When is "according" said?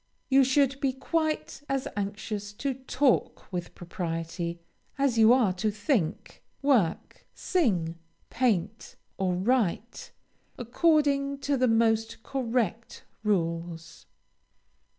10.57-11.37